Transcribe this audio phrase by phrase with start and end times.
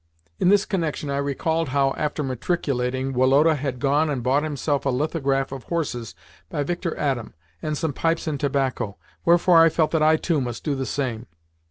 [0.39, 4.89] In this connection I recalled how, after matriculating, Woloda had gone and bought himself a
[4.89, 6.15] lithograph of horses
[6.49, 10.63] by Victor Adam and some pipes and tobacco: wherefore I felt that I too must
[10.63, 11.27] do the same.